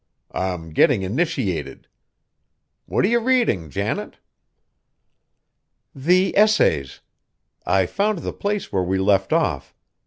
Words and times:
I'm 0.31 0.71
getting 0.71 1.03
initiated. 1.03 1.87
What 2.87 3.05
are 3.05 3.07
you 3.07 3.19
reading, 3.19 3.69
Janet?" 3.69 4.17
"The 5.93 6.35
Essays. 6.35 7.01
I 7.67 7.85
found 7.85 8.23
the 8.25 8.33
place 8.33 8.73
where 8.73 8.81
we 8.81 8.97
left 8.97 9.31
off. 9.31 9.75